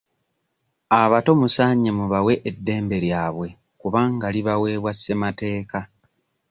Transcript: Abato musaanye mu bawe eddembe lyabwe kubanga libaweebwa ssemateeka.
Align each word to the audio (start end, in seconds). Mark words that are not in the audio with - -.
Abato 1.01 1.31
musaanye 1.39 1.91
mu 1.97 2.05
bawe 2.11 2.33
eddembe 2.49 2.97
lyabwe 3.05 3.47
kubanga 3.81 4.25
libaweebwa 4.35 4.91
ssemateeka. 4.95 5.79